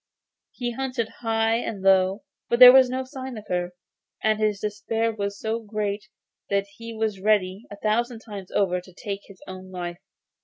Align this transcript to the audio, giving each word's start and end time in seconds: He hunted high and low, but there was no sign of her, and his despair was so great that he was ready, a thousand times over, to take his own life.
He 0.49 0.71
hunted 0.71 1.09
high 1.19 1.57
and 1.57 1.83
low, 1.83 2.23
but 2.49 2.57
there 2.57 2.71
was 2.73 2.89
no 2.89 3.03
sign 3.03 3.37
of 3.37 3.45
her, 3.49 3.75
and 4.23 4.39
his 4.39 4.59
despair 4.59 5.13
was 5.13 5.39
so 5.39 5.59
great 5.59 6.07
that 6.49 6.65
he 6.77 6.91
was 6.91 7.21
ready, 7.21 7.65
a 7.69 7.75
thousand 7.77 8.17
times 8.21 8.49
over, 8.51 8.81
to 8.81 8.93
take 8.93 9.21
his 9.27 9.43
own 9.47 9.69
life. 9.69 9.99